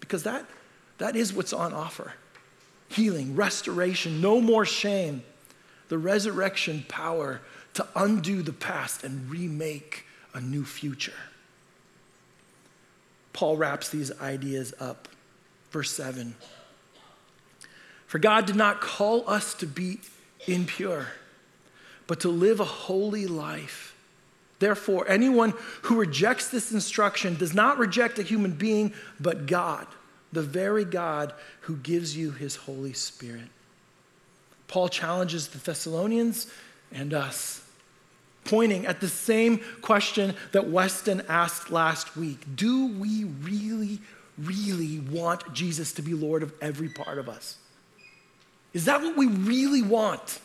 [0.00, 0.44] Because that,
[0.98, 2.12] that is what's on offer
[2.88, 5.22] healing, restoration, no more shame,
[5.88, 7.40] the resurrection power
[7.72, 11.12] to undo the past and remake a new future.
[13.32, 15.08] Paul wraps these ideas up.
[15.70, 16.34] Verse 7
[18.06, 20.00] For God did not call us to be
[20.46, 21.08] impure,
[22.06, 23.94] but to live a holy life.
[24.58, 29.86] Therefore, anyone who rejects this instruction does not reject a human being, but God,
[30.32, 33.48] the very God who gives you his Holy Spirit.
[34.68, 36.52] Paul challenges the Thessalonians
[36.92, 37.64] and us
[38.44, 44.00] pointing at the same question that Weston asked last week Do we really,
[44.38, 47.56] really want Jesus to be Lord of every part of us?
[48.72, 50.40] Is that what we really want?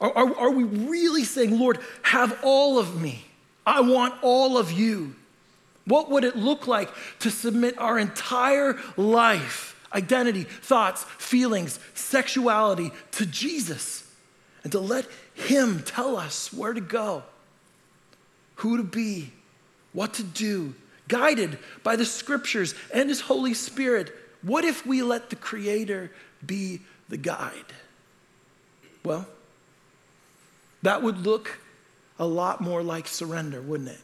[0.00, 3.24] Are, are, are, we really saying, Lord, have all of me?
[3.64, 5.14] I want all of you.
[5.86, 13.24] What would it look like to submit our entire life, identity, thoughts, feelings, sexuality to
[13.24, 14.10] Jesus
[14.62, 17.24] and to let him tell us where to go,
[18.56, 19.32] who to be,
[19.92, 20.74] what to do,
[21.08, 24.14] guided by the scriptures and His Holy Spirit.
[24.42, 26.10] What if we let the Creator
[26.44, 27.72] be the guide?
[29.04, 29.26] Well,
[30.82, 31.58] that would look
[32.18, 34.00] a lot more like surrender, wouldn't it?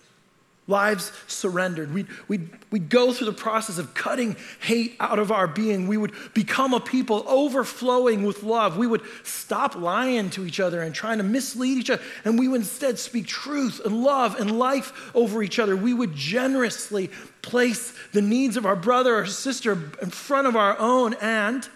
[0.70, 1.92] Lives surrendered.
[1.92, 5.86] We'd, we'd, we'd go through the process of cutting hate out of our being.
[5.86, 8.78] We would become a people overflowing with love.
[8.78, 12.02] We would stop lying to each other and trying to mislead each other.
[12.24, 15.76] And we would instead speak truth and love and life over each other.
[15.76, 17.10] We would generously
[17.42, 21.14] place the needs of our brother or sister in front of our own.
[21.20, 21.68] And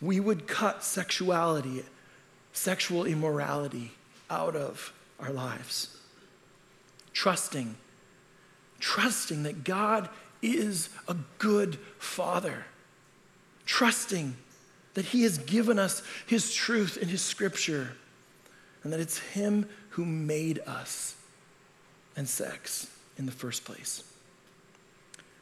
[0.00, 1.84] we would cut sexuality,
[2.52, 3.92] sexual immorality
[4.28, 5.96] out of our lives.
[7.12, 7.76] Trusting
[8.82, 10.08] trusting that God
[10.42, 12.66] is a good father,
[13.64, 14.36] trusting
[14.94, 17.92] that He has given us His truth in His scripture,
[18.82, 21.14] and that it's Him who made us
[22.16, 24.02] and sex in the first place.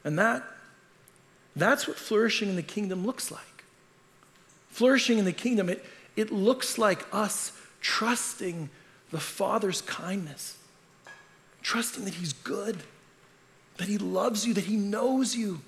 [0.03, 0.43] And that,
[1.55, 3.63] that's what flourishing in the kingdom looks like.
[4.69, 5.83] Flourishing in the kingdom, it,
[6.15, 8.69] it looks like us trusting
[9.09, 10.59] the Father's kindness,
[11.63, 12.77] trusting that He's good
[13.77, 15.61] that He loves you, that He knows you,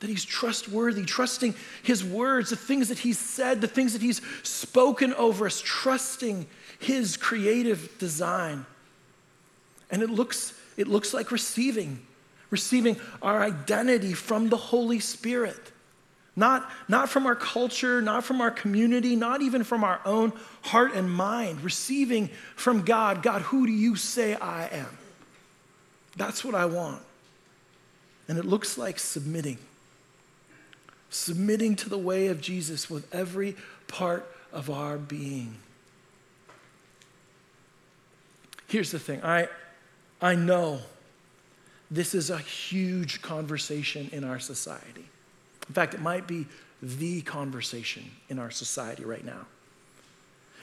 [0.00, 4.20] that He's trustworthy, trusting His words, the things that He's said, the things that He's
[4.42, 6.46] spoken over us, trusting
[6.78, 8.66] His creative design.
[9.90, 12.00] And it looks, it looks like receiving,
[12.50, 15.72] receiving our identity from the Holy Spirit.
[16.38, 20.92] Not, not from our culture, not from our community, not even from our own heart
[20.94, 21.62] and mind.
[21.62, 24.98] Receiving from God God, who do you say I am?
[26.16, 27.02] That's what I want.
[28.28, 29.58] And it looks like submitting.
[31.10, 35.56] Submitting to the way of Jesus with every part of our being.
[38.68, 39.48] Here's the thing I,
[40.20, 40.80] I know
[41.90, 45.04] this is a huge conversation in our society.
[45.68, 46.46] In fact, it might be
[46.82, 49.46] the conversation in our society right now.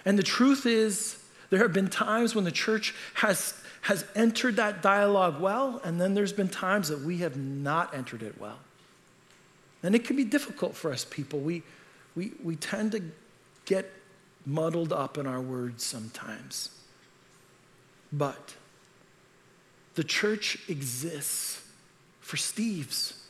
[0.06, 3.54] And the truth is, there have been times when the church has
[3.84, 8.24] has entered that dialogue well, and then there's been times that we have not entered
[8.24, 8.60] it well.
[9.84, 11.42] And it can be difficult for us people.
[11.42, 11.64] We,
[12.16, 13.04] we, we tend to
[13.66, 13.92] get
[14.46, 16.70] muddled up in our words sometimes.
[18.14, 18.56] But
[19.96, 21.62] the church exists
[22.22, 23.22] for Steve's.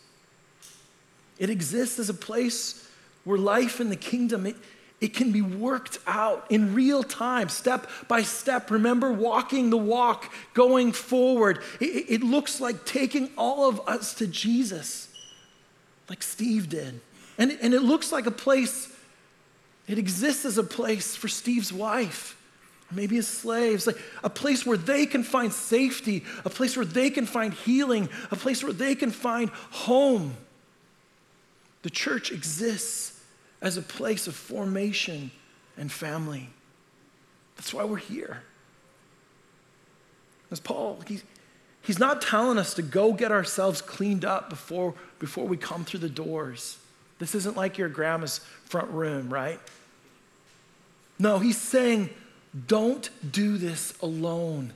[1.40, 2.88] It exists as a place
[3.24, 4.56] where life in the kingdom, it,
[5.04, 8.72] it can be worked out in real time, step by step.
[8.72, 11.60] Remember, walking the walk, going forward.
[11.82, 15.10] It, it, looks like taking all of us to Jesus,
[16.08, 17.02] like Steve did.
[17.38, 18.96] And, and it looks like a place,
[19.90, 22.38] it exists as a place for Steve's wife,
[22.90, 27.10] maybe his slaves, like a place where they can find safety, a place where they
[27.10, 30.38] can find healing, a place where they can find home.
[31.82, 33.13] The church exists
[33.64, 35.32] as a place of formation
[35.78, 36.50] and family.
[37.56, 38.44] That's why we're here.
[40.52, 41.24] As Paul, he's,
[41.82, 46.02] he's not telling us to go get ourselves cleaned up before, before we come through
[46.02, 46.78] the doors.
[47.18, 49.60] This isn't like your grandma's front room, right?
[51.18, 52.10] No, he's saying,
[52.68, 54.74] don't do this alone.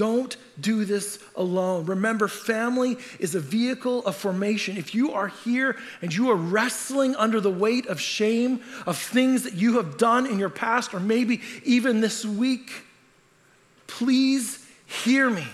[0.00, 1.84] Don't do this alone.
[1.84, 4.78] Remember, family is a vehicle of formation.
[4.78, 9.42] If you are here and you are wrestling under the weight of shame, of things
[9.42, 12.70] that you have done in your past, or maybe even this week,
[13.88, 15.46] please hear me.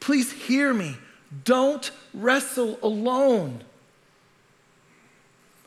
[0.00, 0.96] Please hear me.
[1.44, 3.62] Don't wrestle alone.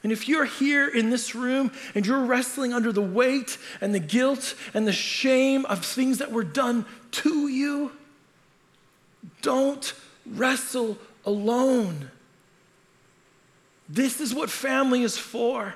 [0.03, 3.99] And if you're here in this room and you're wrestling under the weight and the
[3.99, 7.91] guilt and the shame of things that were done to you,
[9.41, 9.93] don't
[10.25, 12.11] wrestle alone.
[13.89, 15.75] This is what family is for.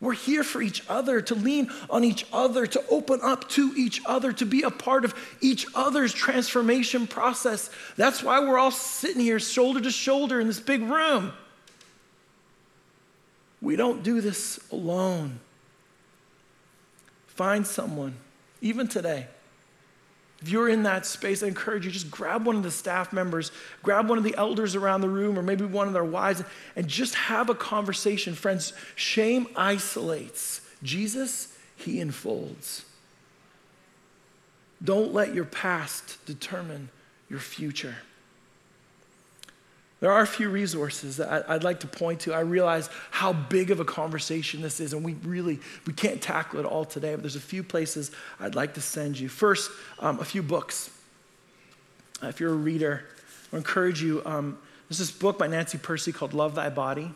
[0.00, 4.02] We're here for each other, to lean on each other, to open up to each
[4.04, 7.70] other, to be a part of each other's transformation process.
[7.96, 11.32] That's why we're all sitting here shoulder to shoulder in this big room.
[13.62, 15.40] We don't do this alone.
[17.28, 18.16] Find someone,
[18.60, 19.28] even today.
[20.42, 23.52] If you're in that space, I encourage you just grab one of the staff members,
[23.82, 26.42] grab one of the elders around the room, or maybe one of their wives,
[26.74, 28.34] and just have a conversation.
[28.34, 32.84] Friends, shame isolates, Jesus, he enfolds.
[34.84, 36.90] Don't let your past determine
[37.30, 37.96] your future.
[40.00, 42.34] There are a few resources that I'd like to point to.
[42.34, 46.60] I realize how big of a conversation this is, and we really we can't tackle
[46.60, 47.14] it all today.
[47.14, 49.28] But there's a few places I'd like to send you.
[49.28, 50.90] First, um, a few books.
[52.22, 53.04] Uh, if you're a reader,
[53.52, 54.22] I encourage you.
[54.26, 57.12] Um, there's this book by Nancy Pearcey called "Love Thy Body."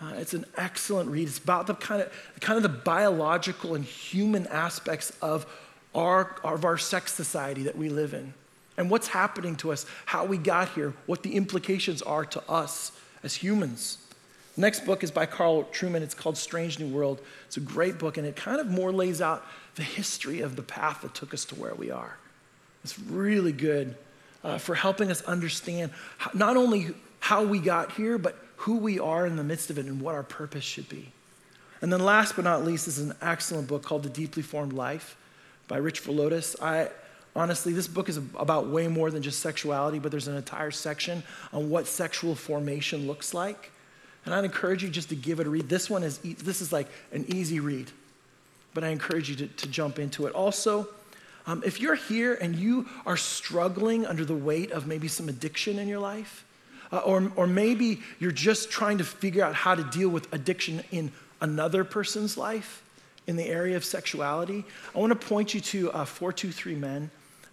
[0.00, 1.28] Uh, it's an excellent read.
[1.28, 5.44] It's about the kind of kind of the biological and human aspects of
[5.94, 8.32] our of our sex society that we live in
[8.76, 12.92] and what's happening to us, how we got here, what the implications are to us
[13.22, 13.98] as humans.
[14.56, 16.02] Next book is by Carl Trueman.
[16.02, 17.20] It's called Strange New World.
[17.46, 19.44] It's a great book, and it kind of more lays out
[19.76, 22.18] the history of the path that took us to where we are.
[22.84, 23.96] It's really good
[24.44, 26.88] uh, for helping us understand how, not only
[27.20, 30.14] how we got here, but who we are in the midst of it and what
[30.14, 31.12] our purpose should be.
[31.80, 35.16] And then, last but not least, is an excellent book called The Deeply Formed Life
[35.66, 36.60] by Rich Villodas.
[36.60, 36.90] I,
[37.34, 41.22] Honestly, this book is about way more than just sexuality, but there's an entire section
[41.52, 43.70] on what sexual formation looks like.
[44.24, 45.68] And I'd encourage you just to give it a read.
[45.68, 47.90] This one is, this is like an easy read,
[48.74, 50.34] but I encourage you to, to jump into it.
[50.34, 50.88] Also,
[51.46, 55.78] um, if you're here and you are struggling under the weight of maybe some addiction
[55.78, 56.44] in your life,
[56.92, 60.84] uh, or, or maybe you're just trying to figure out how to deal with addiction
[60.92, 61.10] in
[61.40, 62.82] another person's life
[63.26, 64.64] in the area of sexuality,
[64.94, 67.10] I want to point you to uh, 423 Men.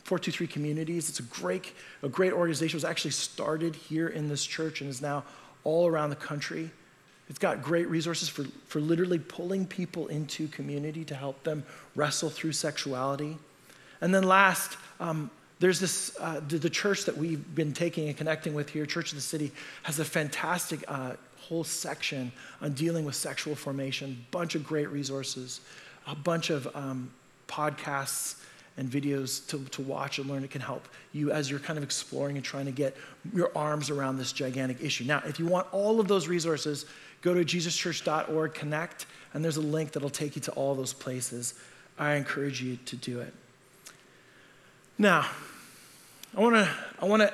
[0.10, 1.08] 423 Communities.
[1.08, 2.74] It's a great, a great organization.
[2.76, 5.24] It was actually started here in this church and is now
[5.64, 6.72] all around the country.
[7.30, 11.64] It's got great resources for, for literally pulling people into community to help them
[11.96, 13.38] wrestle through sexuality.
[14.02, 15.30] And then last, um,
[15.60, 19.16] there's this, uh, the, church that we've been taking and connecting with here, Church of
[19.16, 19.52] the City,
[19.84, 22.32] has a fantastic uh, whole section
[22.62, 25.62] on dealing with sexual formation, bunch of great resources,
[26.08, 27.12] a bunch of um,
[27.48, 28.38] podcasts
[28.80, 30.44] and videos to, to watch and learn.
[30.44, 32.96] It can help you as you're kind of exploring and trying to get
[33.34, 35.04] your arms around this gigantic issue.
[35.04, 36.86] Now, if you want all of those resources,
[37.22, 41.56] go to jesuschurch.org, connect, and there's a link that'll take you to all those places.
[42.00, 43.34] I encourage you to do it.
[44.98, 45.30] Now,
[46.36, 46.70] I want to
[47.02, 47.34] I want to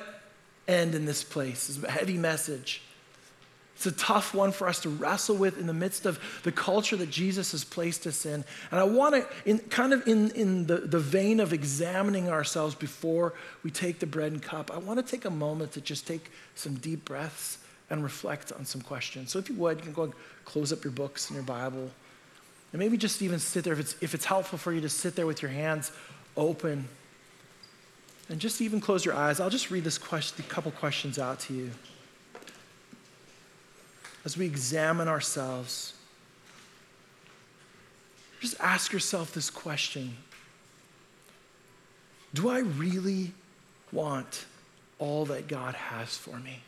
[0.66, 1.68] end in this place.
[1.68, 2.82] It's a heavy message.
[3.76, 6.96] It's a tough one for us to wrestle with in the midst of the culture
[6.96, 8.42] that Jesus has placed us in.
[8.70, 12.74] And I want to, in, kind of in, in the, the vein of examining ourselves
[12.74, 16.06] before we take the bread and cup, I want to take a moment to just
[16.06, 17.58] take some deep breaths
[17.90, 19.30] and reflect on some questions.
[19.30, 20.14] So if you would, you can go and
[20.46, 21.90] close up your books and your Bible.
[22.72, 25.16] And maybe just even sit there if it's, if it's helpful for you to sit
[25.16, 25.92] there with your hands
[26.34, 26.88] open.
[28.30, 29.38] And just even close your eyes.
[29.38, 31.70] I'll just read this question, a couple questions out to you
[34.26, 35.94] as we examine ourselves,
[38.40, 40.16] just ask yourself this question
[42.34, 43.32] Do I really
[43.92, 44.44] want
[44.98, 46.58] all that God has for me?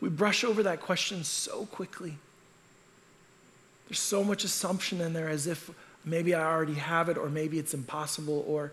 [0.00, 2.18] We brush over that question so quickly.
[3.88, 5.70] There's so much assumption in there as if
[6.04, 8.72] maybe I already have it or maybe it's impossible or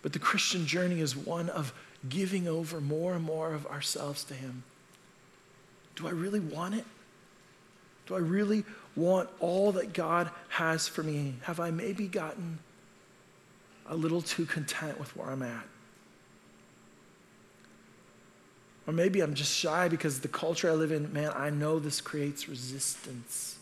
[0.00, 1.72] but the Christian journey is one of
[2.08, 4.62] giving over more and more of ourselves to Him.
[5.96, 6.84] Do I really want it?
[8.06, 8.64] Do I really
[8.96, 11.34] want all that God has for me?
[11.42, 12.58] Have I maybe gotten
[13.86, 15.66] a little too content with where I'm at?
[18.86, 22.00] Or maybe I'm just shy because the culture I live in, man, I know this
[22.00, 23.58] creates resistance.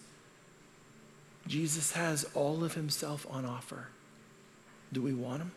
[1.49, 3.89] Jesus has all of himself on offer.
[4.93, 5.53] Do we want him?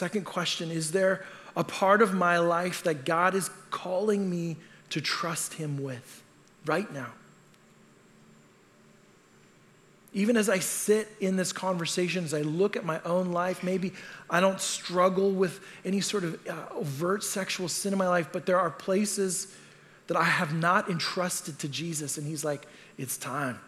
[0.00, 4.56] Second question Is there a part of my life that God is calling me
[4.88, 6.22] to trust him with
[6.64, 7.12] right now?
[10.14, 13.92] Even as I sit in this conversation, as I look at my own life, maybe
[14.30, 18.46] I don't struggle with any sort of uh, overt sexual sin in my life, but
[18.46, 19.54] there are places
[20.06, 23.60] that I have not entrusted to Jesus, and He's like, it's time.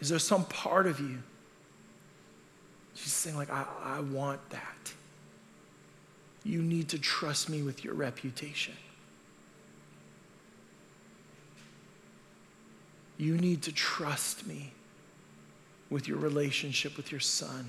[0.00, 1.18] Is there some part of you?
[2.94, 4.92] She's saying, like, I, I want that.
[6.44, 8.74] You need to trust me with your reputation.
[13.16, 14.72] You need to trust me
[15.90, 17.68] with your relationship with your son.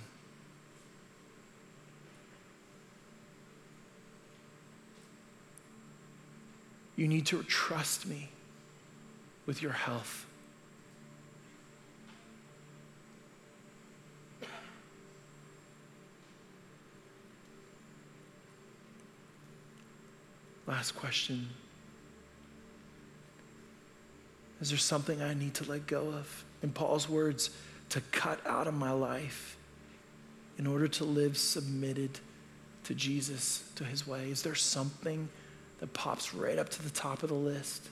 [6.96, 8.30] You need to trust me
[9.46, 10.26] with your health.
[20.74, 21.50] Last question.
[24.60, 26.44] Is there something I need to let go of?
[26.64, 27.52] In Paul's words,
[27.90, 29.56] to cut out of my life
[30.58, 32.20] in order to live submitted
[32.86, 34.32] to Jesus, to his way?
[34.32, 35.30] Is there something
[35.78, 37.88] that pops right up to the top of the list?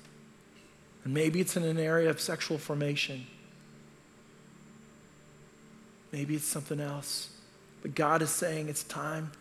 [1.03, 3.27] And maybe it's in an area of sexual formation.
[6.11, 7.29] Maybe it's something else.
[7.83, 9.33] But God is saying it's time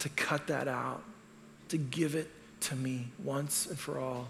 [0.00, 1.04] to cut that out,
[1.68, 2.28] to give it
[2.60, 4.28] to me once and for all.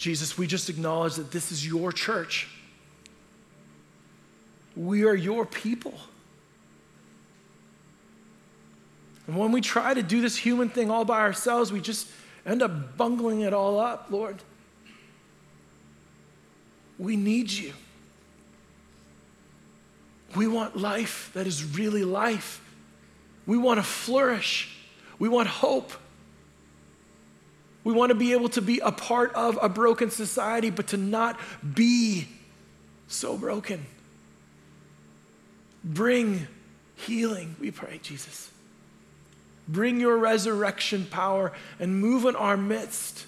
[0.00, 2.48] Jesus, we just acknowledge that this is your church.
[4.74, 5.92] We are your people.
[9.26, 12.08] And when we try to do this human thing all by ourselves, we just
[12.46, 14.42] end up bungling it all up, Lord.
[17.00, 17.72] We need you.
[20.36, 22.60] We want life that is really life.
[23.46, 24.76] We want to flourish.
[25.18, 25.92] We want hope.
[27.84, 30.98] We want to be able to be a part of a broken society, but to
[30.98, 31.40] not
[31.74, 32.28] be
[33.08, 33.86] so broken.
[35.82, 36.48] Bring
[36.96, 38.50] healing, we pray, Jesus.
[39.66, 43.24] Bring your resurrection power and move in our midst.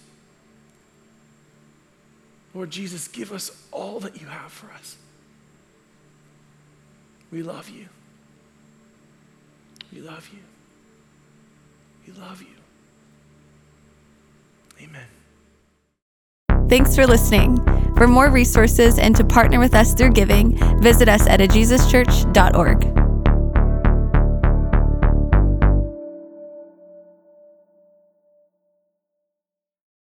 [2.55, 4.96] Lord Jesus, give us all that you have for us.
[7.30, 7.88] We love you.
[9.92, 10.38] We love you.
[12.07, 12.48] We love you.
[14.80, 15.07] Amen.
[16.68, 17.62] Thanks for listening.
[17.96, 23.01] For more resources and to partner with us through giving, visit us at ajesuschurch.org.